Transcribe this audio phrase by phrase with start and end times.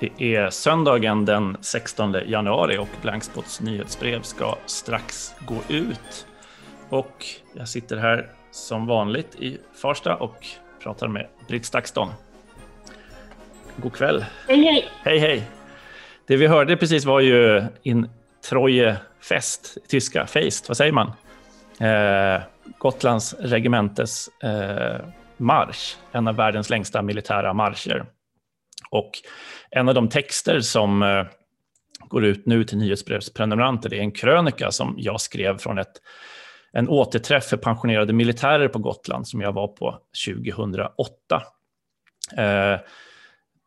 [0.00, 6.26] Det är söndagen den 16 januari och Blankspots nyhetsbrev ska strax gå ut.
[6.88, 10.46] Och jag sitter här som vanligt i Farsta och
[10.82, 12.08] pratar med Britt Stakston.
[13.76, 14.24] God kväll.
[14.48, 14.88] Hej, hej.
[15.02, 15.42] Hej, hej.
[16.26, 18.08] Det vi hörde precis var ju in
[18.50, 18.96] Treue
[19.28, 21.12] Fest, tyska, Feist, vad säger man?
[21.80, 22.42] Eh,
[22.78, 28.06] Gotlands regementes eh, marsch, en av världens längsta militära marscher.
[28.90, 29.10] Och
[29.70, 31.24] en av de texter som eh,
[32.08, 35.92] går ut nu till nyhetsbrevsprenumeranter, är en krönika som jag skrev från ett,
[36.72, 41.42] en återträff för pensionerade militärer på Gotland som jag var på 2008.
[42.36, 42.80] Eh,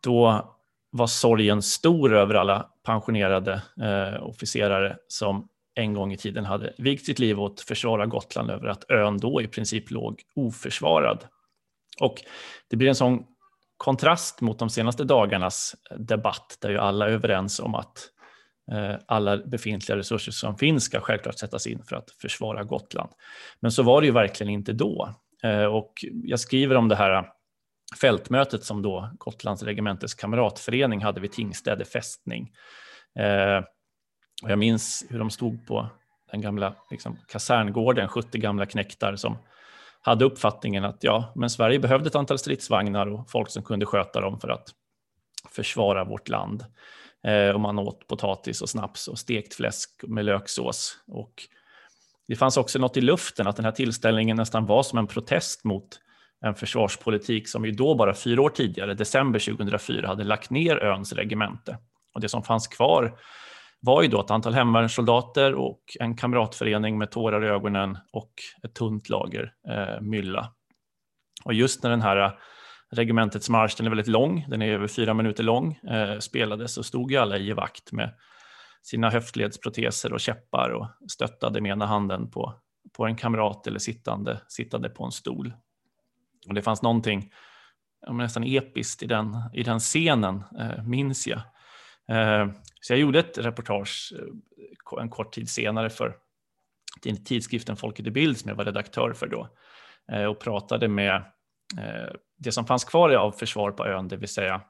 [0.04, 0.50] då
[0.92, 7.06] var sorgen stor över alla pensionerade eh, officerare som en gång i tiden hade vigt
[7.06, 11.26] sitt liv åt att försvara Gotland över att ön då i princip låg oförsvarad.
[12.00, 12.16] Och
[12.70, 13.26] det blir en sån
[13.84, 18.10] kontrast mot de senaste dagarnas debatt där ju alla är överens om att
[18.72, 23.10] eh, alla befintliga resurser som finns ska självklart sättas in för att försvara Gotland.
[23.60, 25.16] Men så var det ju verkligen inte då.
[25.44, 27.24] Eh, och jag skriver om det här eh,
[28.02, 32.52] fältmötet som då Gotlands regementes kamratförening hade vid Tingstäde fästning.
[34.44, 35.90] Och jag minns hur de stod på
[36.32, 39.38] den gamla liksom, kaserngården, 70 gamla knäktar som
[40.06, 44.22] hade uppfattningen att ja, men Sverige behövde ett antal stridsvagnar och folk som kunde sköta
[44.22, 44.70] dem för att
[45.50, 46.66] försvara vårt land.
[47.28, 50.98] Eh, och man åt potatis och snaps och stekt fläsk med löksås.
[51.08, 51.34] Och
[52.28, 55.64] det fanns också något i luften att den här tillställningen nästan var som en protest
[55.64, 56.00] mot
[56.42, 61.14] en försvarspolitik som ju då bara fyra år tidigare, december 2004, hade lagt ner öns
[61.14, 61.78] regemente.
[62.14, 63.20] Och det som fanns kvar
[63.86, 68.34] var ju då ett antal hemvärnssoldater och en kamratförening med tårar i ögonen och
[68.64, 70.54] ett tunt lager eh, mylla.
[71.46, 72.32] Och just när den här eh,
[72.92, 76.84] regementets marsch, den är väldigt lång, den är över fyra minuter lång, eh, spelades så
[76.84, 78.14] stod ju alla i vakt med
[78.82, 82.54] sina höftledsproteser och käppar och stöttade med ena handen på,
[82.98, 85.54] på en kamrat eller sittande, sittande på en stol.
[86.48, 87.32] Och det fanns någonting
[88.12, 91.42] nästan episkt i den, i den scenen, eh, minns jag.
[92.10, 92.48] Eh,
[92.82, 96.16] så jag gjorde ett reportage eh, en kort tid senare för
[97.26, 99.50] tidskriften Folket i Bild som jag var redaktör för då
[100.12, 101.24] eh, och pratade med
[102.38, 104.62] det som fanns kvar av försvar på ön, det vill säga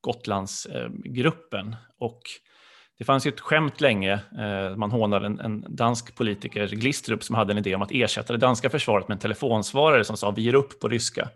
[0.00, 1.76] Gotlandsgruppen.
[1.98, 2.20] Och
[2.98, 4.20] det fanns ju ett skämt länge,
[4.76, 8.38] man hånade en, en, dansk politiker, Glistrup, som hade en idé om att ersätta det
[8.38, 11.28] danska försvaret med en telefonsvarare som sa vi ger upp på ryska.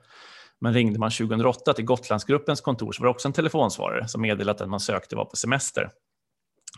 [0.60, 4.50] Men ringde man 2008 till Gotlandsgruppens kontor så var det också en telefonsvarare som meddelade
[4.50, 5.91] att den man sökte var på semester.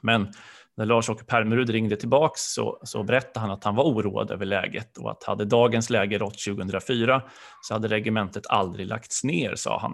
[0.03, 0.33] Men
[0.77, 4.99] när Lars-Åke Permerud ringde tillbaks så, så berättade han att han var oroad över läget
[4.99, 7.23] och att hade dagens läge rått 2004
[7.63, 9.93] så hade regementet aldrig lagts ner, sa han.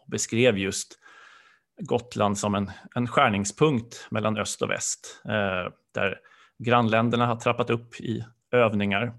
[0.00, 0.98] Och beskrev just
[1.80, 6.18] Gotland som en, en skärningspunkt mellan öst och väst, eh, där
[6.58, 9.14] grannländerna har trappat upp i övningar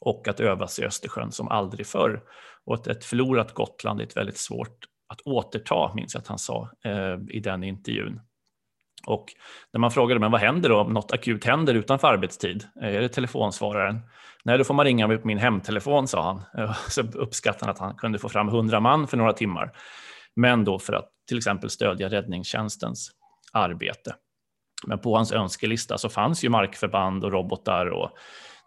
[0.00, 2.22] och att övas i Östersjön som aldrig förr.
[2.66, 6.38] Och att ett förlorat Gotland är ett väldigt svårt att återta, minns jag att han
[6.38, 8.20] sa eh, i den intervjun.
[9.06, 9.26] Och
[9.72, 12.64] när man frågade men vad händer då om något akut händer utanför arbetstid?
[12.82, 14.00] Eh, är det telefonsvararen?
[14.44, 16.42] Nej, då får man ringa mig på min hemtelefon, sa han.
[16.64, 19.72] Eh, så uppskattade han att han kunde få fram hundra man för några timmar.
[20.36, 23.10] Men då för att till exempel stödja räddningstjänstens
[23.52, 24.14] arbete.
[24.86, 28.10] Men på hans önskelista så fanns ju markförband och robotar och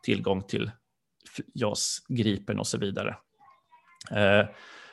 [0.03, 0.71] tillgång till
[1.53, 3.15] JAS Gripen och så vidare.
[4.11, 4.45] Eh,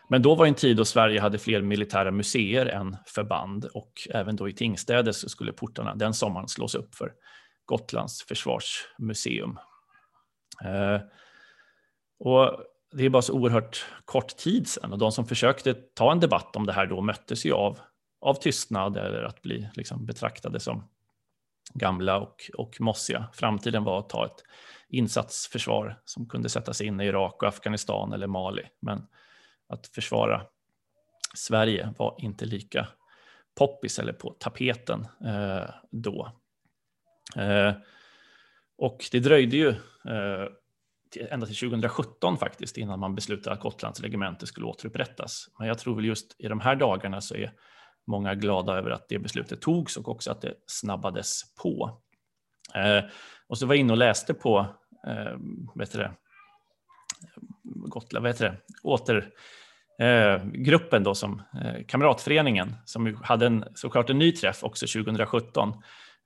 [0.08, 4.36] men då var en tid då Sverige hade fler militära museer än förband och även
[4.36, 7.12] då i Tingstäde så skulle portarna den sommaren slås upp för
[7.64, 9.58] Gotlands försvarsmuseum.
[10.64, 11.00] Eh,
[12.18, 16.20] och det är bara så oerhört kort tid sedan och de som försökte ta en
[16.20, 17.78] debatt om det här då möttes ju av,
[18.20, 20.88] av tystnad eller att bli liksom betraktade som
[21.74, 23.28] gamla och, och mossiga.
[23.32, 24.44] Framtiden var att ta ett
[24.88, 28.62] insatsförsvar som kunde sättas in i Irak och Afghanistan eller Mali.
[28.80, 29.06] Men
[29.68, 30.42] att försvara
[31.34, 32.88] Sverige var inte lika
[33.58, 36.32] poppis eller på tapeten eh, då.
[37.36, 37.72] Eh,
[38.78, 40.46] och det dröjde ju eh,
[41.10, 45.48] till, ända till 2017 faktiskt innan man beslutade att Gotlands regemente skulle återupprättas.
[45.58, 47.52] Men jag tror väl just i de här dagarna så är
[48.10, 51.98] många glada över att det beslutet togs och också att det snabbades på.
[52.74, 53.04] Eh,
[53.46, 54.66] och så var jag inne och läste på
[55.06, 55.38] eh,
[55.74, 56.12] vet det,
[57.62, 59.30] Gotland, vad heter det, åter,
[59.98, 65.72] eh, gruppen då som eh, kamratföreningen som hade en, såklart en ny träff också 2017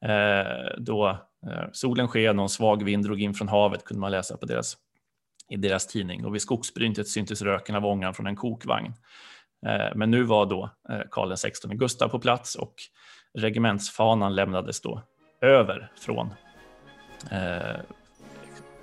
[0.05, 1.09] eh, då
[1.51, 4.47] eh, solen sken och en svag vind drog in från havet kunde man läsa på
[4.47, 4.77] deras,
[5.49, 8.93] i deras tidning och vid skogsbryntet syntes röken av ångan från en kokvagn.
[9.95, 10.71] Men nu var då
[11.11, 12.75] Karl XVI Gustav på plats och
[13.39, 15.03] regementsfanan lämnades då
[15.41, 16.35] över från,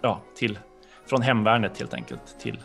[0.02, 0.60] ja, till,
[1.06, 2.60] från hemvärnet helt enkelt till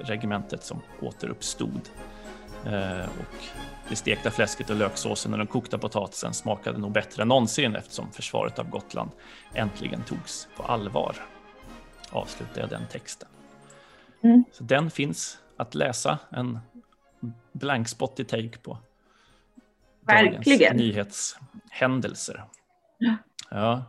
[0.00, 1.80] regementet som återuppstod.
[3.04, 3.44] Och
[3.88, 8.12] det stekta fläsket och löksåsen och den kokta potatisen smakade nog bättre än någonsin eftersom
[8.12, 9.10] försvaret av Gotland
[9.54, 11.16] äntligen togs på allvar.
[12.10, 13.28] Avslutar jag den texten.
[14.22, 14.44] Mm.
[14.52, 16.58] Så den finns att läsa, en
[17.52, 18.78] blankspottig take på
[20.06, 20.58] Verkligen.
[20.58, 22.44] dagens nyhetshändelser.
[22.98, 23.16] Ja.
[23.50, 23.84] ja.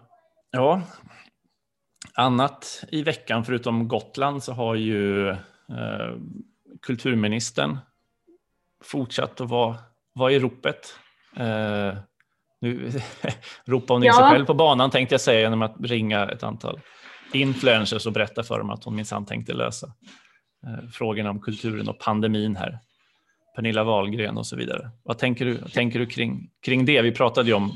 [0.51, 0.81] ja.
[2.13, 6.15] Annat i veckan förutom Gotland så har ju eh,
[6.81, 7.77] kulturministern
[8.83, 9.77] fortsatt att vara,
[10.13, 10.99] vara i ropet.
[11.35, 11.97] Eh,
[12.61, 12.91] nu
[13.65, 14.13] ropar hon in ja.
[14.13, 16.79] sig själv på banan tänkte jag säga genom att ringa ett antal
[17.33, 19.87] influencers och berätta för dem att hon minsann tänkte lösa
[20.67, 22.79] eh, frågorna om kulturen och pandemin här.
[23.57, 24.89] Pernilla Wahlgren och så vidare.
[25.03, 27.01] Vad tänker du, vad tänker du kring, kring det?
[27.01, 27.71] Vi pratade ju om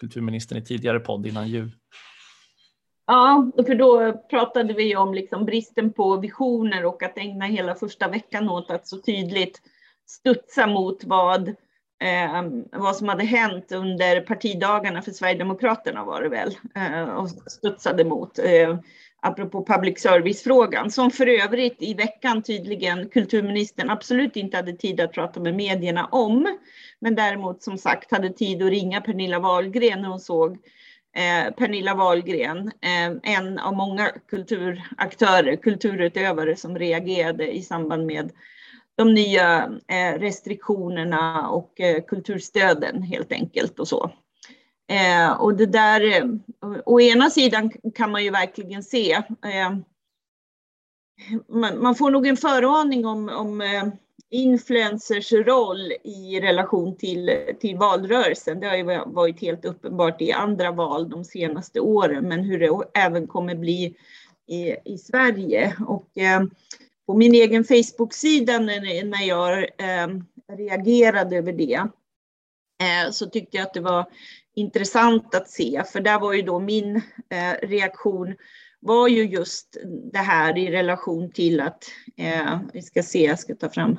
[0.00, 1.70] kulturministern i tidigare podd innan jul.
[3.06, 8.08] Ja, för då pratade vi om liksom bristen på visioner och att ägna hela första
[8.08, 9.60] veckan åt att så tydligt
[10.06, 12.42] studsa mot vad, eh,
[12.72, 18.38] vad som hade hänt under partidagarna för Sverigedemokraterna var det väl, eh, och studsade mot.
[18.38, 18.78] Eh,
[19.26, 25.12] apropå public service-frågan, som för övrigt i veckan tydligen kulturministern absolut inte hade tid att
[25.12, 26.58] prata med medierna om,
[26.98, 30.52] men däremot som sagt hade tid att ringa Pernilla Wahlgren när hon såg
[31.16, 38.32] eh, Pernilla Wahlgren, eh, en av många kulturaktörer, kulturutövare som reagerade i samband med
[38.96, 44.10] de nya eh, restriktionerna och eh, kulturstöden helt enkelt och så.
[44.88, 46.24] Eh, och det där, eh,
[46.84, 49.76] å ena sidan kan man ju verkligen se, eh,
[51.76, 53.84] man, får nog en föraning om, om eh,
[54.30, 57.30] influencers roll i relation till,
[57.60, 58.60] till valrörelsen.
[58.60, 63.00] Det har ju varit helt uppenbart i andra val de senaste åren, men hur det
[63.00, 63.96] även kommer bli
[64.46, 65.76] i, i Sverige.
[65.86, 66.08] Och,
[67.06, 70.08] på min egen Facebook-sida när jag eh,
[70.52, 71.88] reagerade över det
[72.80, 74.06] Eh, så tyckte jag att det var
[74.54, 76.96] intressant att se, för där var ju då min
[77.30, 78.34] eh, reaktion
[78.80, 79.76] var ju just
[80.12, 81.84] det här i relation till att,
[82.16, 83.98] eh, vi ska se, jag ska ta fram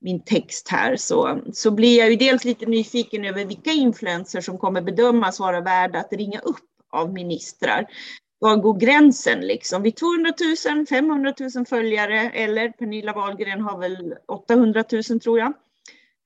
[0.00, 4.58] min text här, så, så blir jag ju dels lite nyfiken över vilka influencers som
[4.58, 6.56] kommer bedömas vara värda att ringa upp
[6.92, 7.86] av ministrar
[8.40, 9.82] var går gränsen liksom?
[9.82, 10.32] Vid 200
[10.76, 15.52] 000, 500 000 följare eller Pernilla Wahlgren har väl 800 000 tror jag.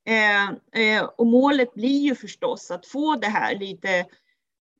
[0.06, 0.44] Eh,
[0.82, 3.98] eh, och målet blir ju förstås att få det här lite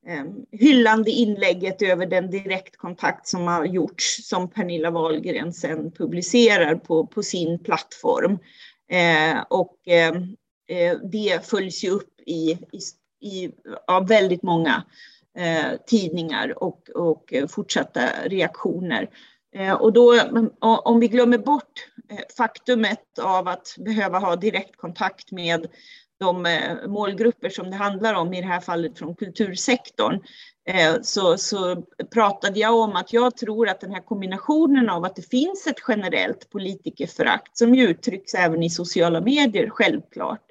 [0.07, 7.07] eh, hyllande inlägget över den direktkontakt som har gjorts som Pernilla Wahlgren sen publicerar på,
[7.07, 8.39] på sin plattform.
[8.89, 10.15] Eh, och eh,
[10.67, 12.79] eh, det följs ju upp i, i,
[13.29, 13.51] i
[13.87, 14.83] av väldigt många
[15.37, 19.09] eh, tidningar och, och eh, fortsatta reaktioner.
[19.55, 20.21] Eh, och då,
[20.59, 25.67] om vi glömmer bort eh, faktumet av att behöva ha direktkontakt med
[26.19, 30.19] de eh, målgrupper som det handlar om, i det här fallet från kultursektorn,
[31.01, 35.29] så, så pratade jag om att jag tror att den här kombinationen av att det
[35.29, 40.41] finns ett generellt politikerförakt som ju uttrycks även i sociala medier, självklart.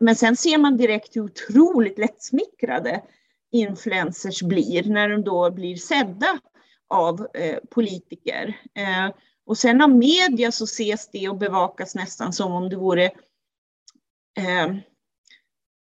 [0.00, 3.02] Men sen ser man direkt hur otroligt lättsmickrade
[3.52, 6.38] influencers blir när de då blir sedda
[6.88, 8.56] av eh, politiker.
[8.74, 9.14] Eh,
[9.46, 13.04] och sen av media så ses det och bevakas nästan som om det vore
[14.38, 14.64] eh,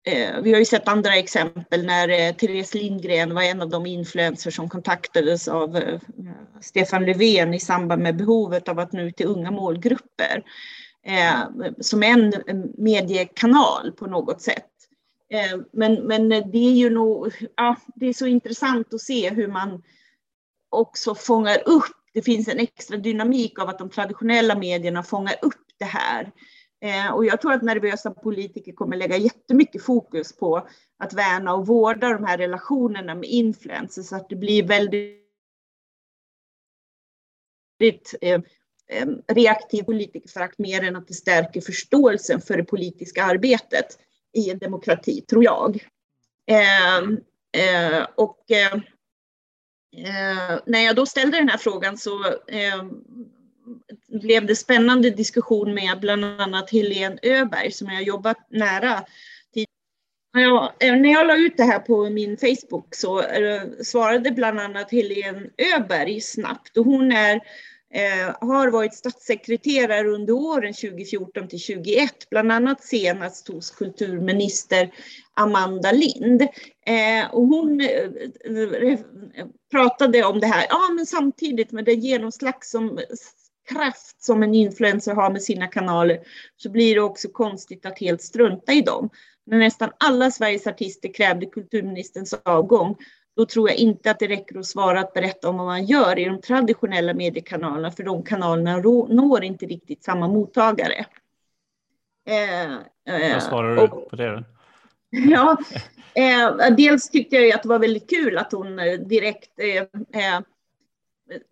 [0.07, 3.87] eh vi har ju sett andra exempel när eh, Therese Lindgren var en av de
[3.87, 6.01] influencers som kontaktades av eh,
[6.61, 10.43] Stefan Löfven i samband med behovet av att nå ut till unga målgrupper.
[11.07, 12.33] Eh, som en
[12.79, 14.71] mediekanal på något sätt.
[15.31, 19.49] Eh, men, men det är ju nog, ja, det är så intressant att se hur
[19.49, 19.83] man
[20.77, 25.67] också fångar upp, det finns en extra dynamik av att de traditionella medierna fångar upp
[25.79, 26.33] det här.
[26.81, 30.69] Eh, och jag tror att nervösa politiker kommer lägga jättemycket fokus på
[30.99, 35.21] att värna och vårda de här relationerna med influencers så att det blir väldigt
[38.21, 38.41] eh,
[38.91, 43.99] eh, reaktiv politikerförakt mer än att det stärker förståelsen för det politiska arbetet
[44.33, 45.89] i en demokrati, tror jag.
[46.47, 46.99] Eh,
[47.63, 48.81] eh, och eh,
[49.97, 52.85] eh, när jag då ställde den här frågan så eh,
[54.09, 59.05] blev det spännande diskussion med bland annat Helene Öberg som jag jobbat nära
[60.39, 64.61] Ja, eh, när jag la ut det här på min Facebook så eh, svarade bland
[64.61, 67.41] annat Helene Öberg snabbt och hon är
[67.95, 74.91] Eh, har varit statssekreterare under åren 2014 till 2021, bland annat senast hos kulturminister
[75.35, 76.43] Amanda Lind.
[76.87, 78.99] Eh, och hon eh,
[79.71, 83.01] pratade om det här, ja men samtidigt med det genomslag som
[83.69, 86.19] kraft som en influencer har med sina kanaler
[86.57, 89.11] så blir det också konstigt att helt strunta i dem.
[89.47, 92.97] När nästan alla Sveriges artister krävde kulturministerns avgång
[93.37, 96.19] då tror jag inte att det räcker att svara att berätta om vad man gör
[96.19, 98.77] i de traditionella mediekanalerna, för de kanalerna
[99.09, 101.07] når inte riktigt samma mottagare.
[102.27, 102.73] Eh,
[103.15, 104.45] eh, vad svarar du på det?
[105.31, 105.57] Ja,
[106.15, 110.41] eh, dels tyckte jag att det var väldigt kul att hon eh, direkt eh,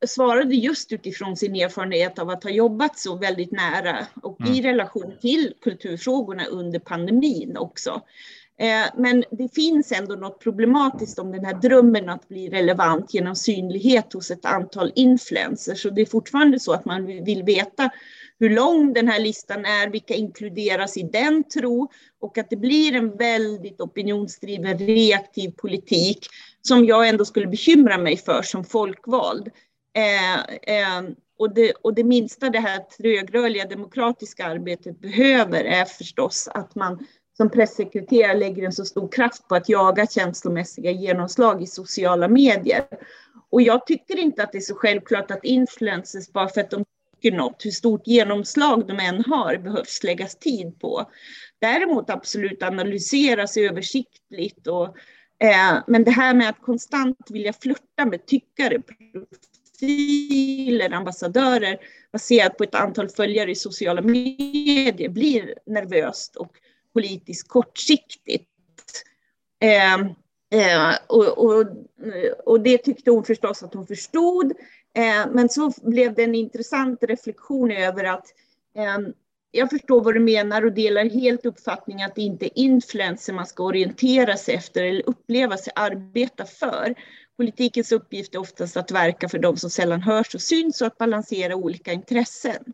[0.07, 4.53] svarade just utifrån sin erfarenhet av att ha jobbat så väldigt nära och mm.
[4.53, 8.03] i relation till kulturfrågorna under pandemin också.
[8.59, 13.37] Eh, men det finns ändå något problematiskt om den här drömmen att bli relevant genom
[13.37, 15.83] synlighet hos ett antal influencers.
[15.83, 17.91] Så det är fortfarande så att man vill veta
[18.39, 22.95] hur lång den här listan är, vilka inkluderas i den tro och att det blir
[22.95, 26.27] en väldigt opinionsdriven reaktiv politik
[26.63, 29.49] som jag ändå skulle bekymra mig för som folkvald.
[29.97, 30.35] Eh,
[30.77, 31.03] eh,
[31.39, 37.07] och, det, och det minsta det här trögrörliga demokratiska arbetet behöver är förstås att man
[37.37, 42.85] som pressekreterare lägger en så stor kraft på att jaga känslomässiga genomslag i sociala medier.
[43.51, 46.85] Och jag tycker inte att det är så självklart att influencers, bara för att de
[47.23, 51.11] tycker något, hur stort genomslag de än har, behövs läggas tid på.
[51.59, 54.67] Däremot absolut analyseras översiktligt.
[54.67, 54.97] Och,
[55.39, 58.83] eh, men det här med att konstant vilja flirta med tyckare,
[59.79, 61.79] profiler, ambassadörer
[62.13, 66.53] baserat på ett antal följare i sociala medier blir nervöst och
[66.95, 68.49] politiskt kortsiktigt.
[69.63, 69.95] Eh,
[70.61, 71.67] eh, och, och,
[72.45, 74.53] och, det tyckte hon förstås att hon förstod.
[74.97, 78.27] Eh, men så blev det en intressant reflektion över att
[78.77, 78.99] eh,
[79.51, 83.47] jag förstår vad du menar och delar helt uppfattningen att det inte är influenser man
[83.47, 86.95] ska orientera sig efter eller uppleva sig arbeta för.
[87.37, 90.99] Politikens uppgift är oftast att verka för de som sällan hörs och syns och att
[90.99, 92.65] balansera olika intressen.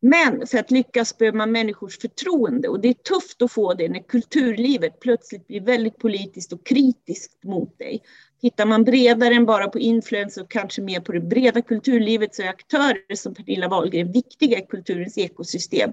[0.00, 3.88] Men för att lyckas behöver man människors förtroende och det är tufft att få det
[3.88, 8.02] när kulturlivet plötsligt blir väldigt politiskt och kritiskt mot dig.
[8.40, 12.42] Tittar man bredare än bara på influenser och kanske mer på det breda kulturlivet så
[12.42, 15.92] är aktörer som Pernilla Wahlgren viktiga i kulturens ekosystem.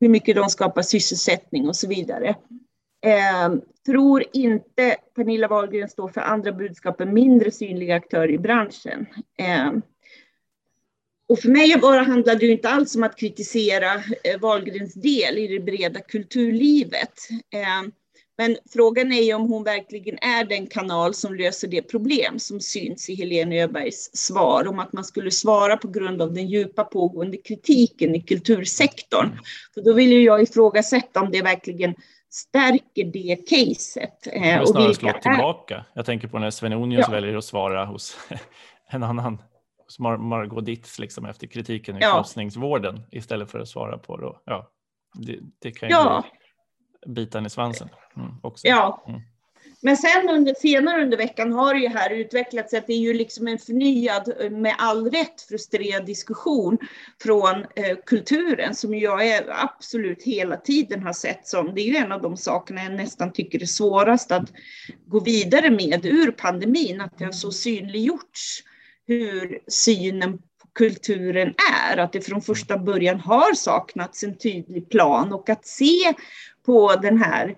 [0.00, 2.28] Hur mycket de skapar sysselsättning och så vidare.
[3.04, 3.54] Eh,
[3.86, 9.06] tror inte Pernilla Wahlgren står för andra budskap än mindre synliga aktörer i branschen.
[9.38, 9.72] Eh,
[11.32, 15.46] och för mig bara handlade det inte alls om att kritisera eh, Wahlgrens del i
[15.46, 17.28] det breda kulturlivet.
[17.54, 17.92] Eh,
[18.38, 22.60] men frågan är ju om hon verkligen är den kanal som löser det problem som
[22.60, 26.84] syns i Helene Öbergs svar om att man skulle svara på grund av den djupa
[26.84, 29.38] pågående kritiken i kultursektorn.
[29.74, 31.94] För då vill ju jag ifrågasätta om det verkligen
[32.30, 34.26] stärker det caset.
[34.32, 35.84] Eh, och snarare slå tillbaka.
[35.94, 37.12] Jag tänker på när Sven Onius ja.
[37.12, 38.16] väljer att svara hos
[38.90, 39.38] en annan
[39.98, 42.10] Mar Margot Ditz liksom efter kritiken i ja.
[42.10, 44.32] förlossningsvården istället för att svara på det.
[44.44, 44.70] Ja,
[45.14, 46.24] det, det kan ju ja.
[47.06, 48.66] bita i svansen mm, också.
[48.66, 49.04] Ja.
[49.08, 49.20] Mm.
[49.84, 53.14] Men sen under, senare under veckan har det ju här utvecklats att det är ju
[53.14, 56.78] liksom en förnyad, med all rätt frustrerad diskussion
[57.22, 61.96] från eh, kulturen som jag är absolut hela tiden har sett som, det är ju
[61.96, 64.52] en av de sakerna jag nästan tycker är svårast att
[65.06, 68.62] gå vidare med ur pandemin, att det har så synliggjorts
[69.06, 71.54] hur synen på kulturen
[71.90, 76.14] är, att det från första början har saknats en tydlig plan och att se
[76.66, 77.56] på den här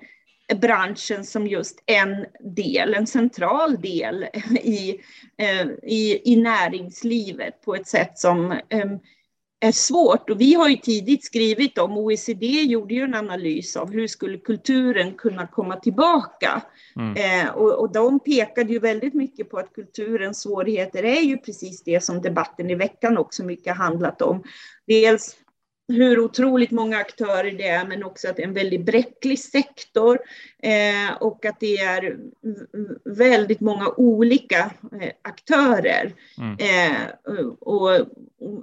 [0.61, 4.27] branschen som just en del, en central del
[4.63, 5.01] i,
[5.39, 8.91] eh, i, i näringslivet på ett sätt som eh,
[9.65, 10.31] är svårt.
[10.31, 14.39] Och vi har ju tidigt skrivit om, OECD gjorde ju en analys av hur skulle
[14.39, 16.63] kulturen kunna komma tillbaka.
[16.97, 17.17] Mm.
[17.17, 21.83] Eh, och, och de pekade ju väldigt mycket på att kulturens svårigheter är ju precis
[21.83, 24.43] det som debatten i veckan också mycket handlat om.
[24.87, 25.37] Dels
[25.89, 30.19] hur otroligt många aktörer det är, men också att det är en väldigt bräcklig sektor
[30.63, 32.17] eh, och att det är
[33.05, 36.15] väldigt många olika eh, aktörer.
[36.39, 36.57] Mm.
[36.59, 38.07] Eh, och,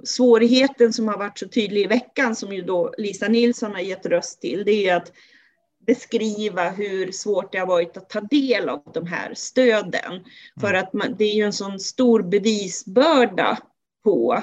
[0.04, 4.06] svårigheten som har varit så tydlig i veckan, som ju då Lisa Nilsson har gett
[4.06, 5.12] röst till, det är att
[5.86, 10.12] beskriva hur svårt det har varit att ta del av de här stöden.
[10.12, 10.22] Mm.
[10.60, 13.58] För att man, det är ju en sån stor bevisbörda
[14.04, 14.42] på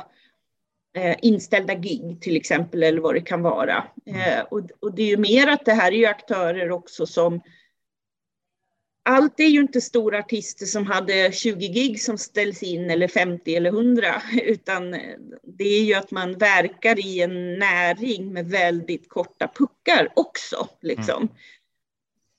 [1.22, 3.84] inställda gig till exempel eller vad det kan vara.
[4.05, 4.22] Mm.
[4.22, 7.41] Eh, och, och, det är ju mer att det här är ju aktörer också som
[9.10, 13.55] allt är ju inte stora artister som hade 20 gig som ställs in eller 50
[13.55, 14.91] eller 100 utan
[15.43, 20.67] det är ju att man verkar i en näring med väldigt korta puckar också.
[20.81, 21.17] Liksom.
[21.17, 21.34] Mm.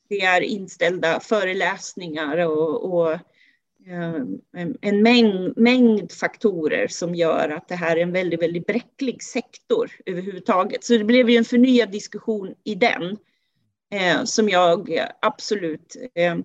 [0.09, 3.21] Det är inställda föreläsningar och, och eh,
[3.91, 4.23] Eh,
[4.81, 9.91] en mängd, mängd, faktorer som gör att det här är en väldigt, väldigt bräcklig sektor
[10.07, 10.85] överhuvudtaget.
[10.85, 13.17] Så det blev ju en förnyad diskussion i den
[13.91, 16.37] eh, som jag absolut eh,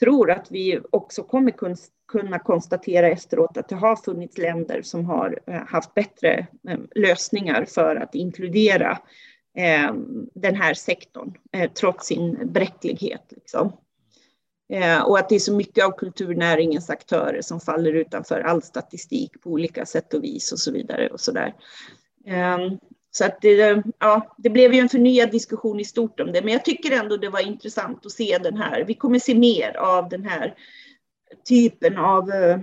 [0.00, 1.52] tror att vi också kommer
[2.08, 7.64] kunna konstatera efteråt att det har funnits länder som har eh, haft bättre eh, lösningar
[7.64, 8.98] för att inkludera
[9.58, 9.94] eh,
[10.34, 13.24] den här sektorn eh, trots sin bräcklighet.
[13.30, 13.72] Liksom.
[14.68, 19.42] Eh, och att det är så mycket av kulturnäringens aktörer som faller utanför all statistik
[19.42, 21.08] på olika sätt och vis och så vidare.
[21.08, 21.54] Och så där.
[22.26, 22.78] Ehm,
[23.10, 26.52] så att det, ja, det blev ju en förnyad diskussion i stort om det, men
[26.52, 28.84] jag tycker ändå det var intressant att se den här.
[28.84, 30.54] Vi kommer se mer av den här
[31.48, 32.60] typen av eh,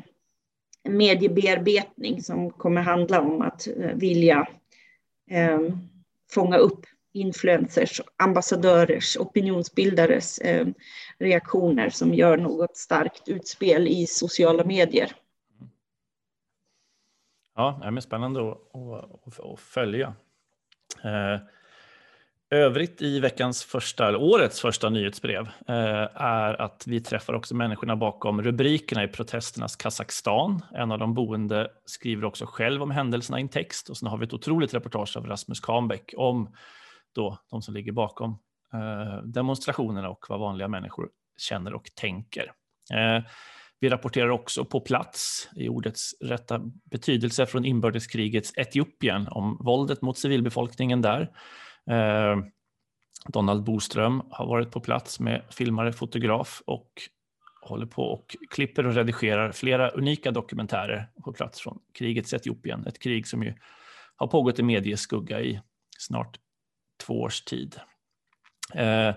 [0.89, 4.47] mediebearbetning som kommer handla om att eh, vilja
[5.31, 5.71] ehm,
[6.31, 6.85] fånga upp
[7.15, 10.67] influencers, ambassadörers, opinionsbildares eh,
[11.19, 15.11] reaktioner som gör något starkt utspel i sociala medier.
[17.55, 20.13] Ja, det är spännande att, att, att följa.
[21.03, 21.39] Eh,
[22.49, 27.95] övrigt i veckans första, eller årets första nyhetsbrev eh, är att vi träffar också människorna
[27.95, 30.61] bakom rubrikerna i protesternas Kazakstan.
[30.73, 34.17] En av de boende skriver också själv om händelserna i en text och sen har
[34.17, 36.49] vi ett otroligt reportage av Rasmus Kahnbäck om
[37.15, 38.31] då de som ligger bakom
[38.73, 42.51] eh, demonstrationerna och vad vanliga människor känner och tänker.
[42.93, 43.23] Eh,
[43.79, 50.17] vi rapporterar också på plats, i ordets rätta betydelse, från inbördeskrigets Etiopien om våldet mot
[50.17, 51.31] civilbefolkningen där.
[51.89, 52.37] Eh,
[53.27, 56.89] Donald Boström har varit på plats med filmare, fotograf och
[57.61, 62.87] håller på och klipper och redigerar flera unika dokumentärer på plats från krigets Etiopien.
[62.87, 63.53] Ett krig som ju
[64.15, 65.61] har pågått i medieskugga i
[65.97, 66.39] snart
[66.97, 67.79] två års tid.
[68.73, 69.13] Eh,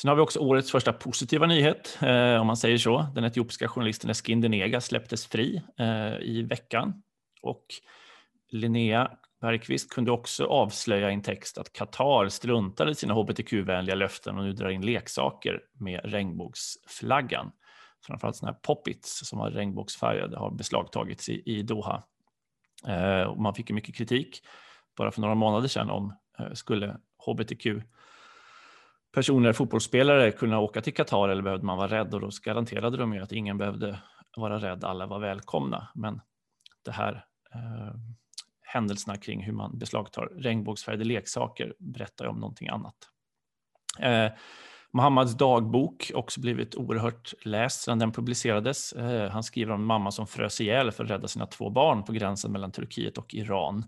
[0.00, 3.06] Sen har vi också årets första positiva nyhet, eh, om man säger så.
[3.14, 7.02] Den etiopiska journalisten Eskindenega släpptes fri eh, i veckan.
[7.42, 7.64] Och
[8.50, 9.10] Linnea
[9.40, 14.44] Bergqvist kunde också avslöja i en text att Qatar struntade i sina hbtq-vänliga löften och
[14.44, 17.52] nu drar in leksaker med regnbågsflaggan.
[18.06, 22.02] Framförallt sådana här poppits som var regnbågsfärgade har beslagtagits i, i Doha.
[22.86, 24.42] Eh, och man fick mycket kritik
[24.96, 27.66] bara för några månader sedan om Eh, skulle hbtq
[29.12, 32.14] personer, fotbollsspelare, kunna åka till Qatar eller behövde man vara rädd?
[32.14, 34.00] Och då garanterade de ju att ingen behövde
[34.36, 35.88] vara rädd, alla var välkomna.
[35.94, 36.20] Men
[36.84, 37.24] det här
[37.54, 37.94] eh,
[38.62, 42.96] händelserna kring hur man beslagtar regnbågsfärgade leksaker berättar ju om någonting annat.
[43.98, 44.32] Eh,
[44.92, 48.92] Mohammads dagbok också blivit oerhört läst sedan den publicerades.
[48.92, 52.04] Eh, han skriver om en mamma som frös ihjäl för att rädda sina två barn
[52.04, 53.84] på gränsen mellan Turkiet och Iran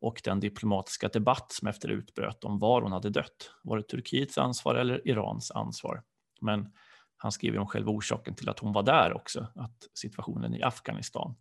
[0.00, 3.50] och den diplomatiska debatt som efter utbröt om var hon hade dött.
[3.62, 6.02] Var det Turkiets ansvar eller Irans ansvar?
[6.40, 6.72] Men
[7.16, 11.36] han skriver om själva orsaken till att hon var där också, att situationen i Afghanistan.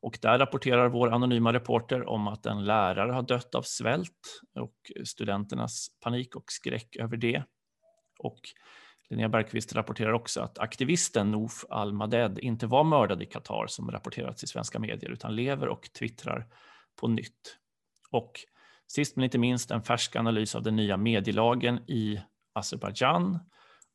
[0.00, 4.74] Och där rapporterar vår anonyma reporter om att en lärare har dött av svält och
[5.04, 7.44] studenternas panik och skräck över det.
[8.18, 8.40] Och
[9.10, 14.44] Linnea Bergqvist rapporterar också att aktivisten Noof al-Maded inte var mördad i Qatar som rapporterats
[14.44, 16.46] i svenska medier utan lever och twittrar
[17.00, 17.58] på nytt.
[18.14, 18.40] Och
[18.86, 22.20] sist men inte minst en färsk analys av den nya medielagen i
[22.52, 23.38] Azerbajdzjan.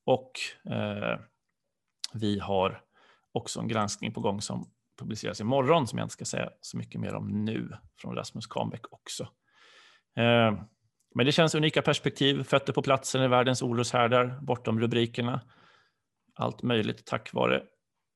[0.05, 0.32] Och
[0.71, 1.19] eh,
[2.13, 2.82] vi har
[3.32, 7.01] också en granskning på gång som publiceras imorgon som jag inte ska säga så mycket
[7.01, 7.69] mer om nu
[8.01, 9.23] från Rasmus Kahnbäck också.
[10.15, 10.62] Eh,
[11.15, 15.41] men det känns unika perspektiv, fötter på platsen i världens oroshärdar, bortom rubrikerna.
[16.36, 17.63] Allt möjligt tack vare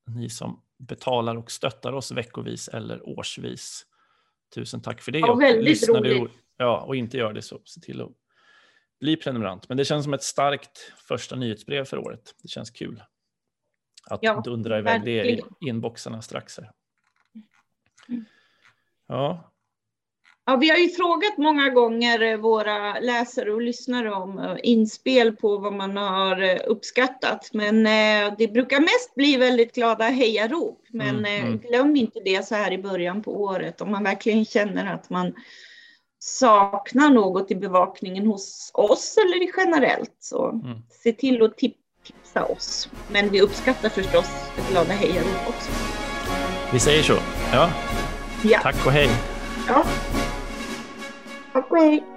[0.07, 3.85] ni som betalar och stöttar oss veckovis eller årsvis.
[4.53, 5.19] Tusen tack för det.
[5.19, 6.21] Ja, väldigt roligt.
[6.21, 8.11] Du, ja, och inte gör det så se till att
[8.99, 9.69] bli prenumerant.
[9.69, 12.35] Men det känns som ett starkt första nyhetsbrev för året.
[12.41, 13.03] Det känns kul
[14.09, 15.37] att ja, dundra iväg verkligen.
[15.37, 16.57] det i inboxarna strax.
[16.57, 16.71] Här.
[18.09, 18.25] Mm.
[19.07, 19.52] Ja,
[20.45, 25.35] Ja, vi har ju frågat många gånger eh, våra läsare och lyssnare om eh, inspel
[25.35, 27.49] på vad man har eh, uppskattat.
[27.53, 27.83] Men
[28.37, 30.79] det brukar mest bli väldigt glada hejarop.
[30.89, 31.59] Men mm, mm.
[31.59, 33.81] glöm inte det så här i början på året.
[33.81, 35.33] Om man verkligen känner att man
[36.19, 40.77] saknar något i bevakningen hos oss eller generellt så mm.
[41.03, 42.89] se till att tipsa oss.
[43.11, 44.29] Men vi uppskattar förstås
[44.71, 45.71] glada hejarop också.
[46.73, 47.17] Vi säger så.
[47.53, 47.69] Ja.
[48.43, 48.59] ja.
[48.59, 49.09] Tack och hej.
[49.67, 49.85] Ja.
[51.53, 52.12] Tack och hej.